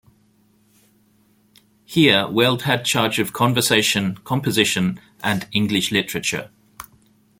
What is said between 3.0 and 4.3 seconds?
of Conversation,